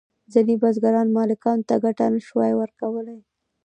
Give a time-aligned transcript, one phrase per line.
[0.33, 3.19] ځینې بزګران مالکانو ته ګټه نشوای ورکولی.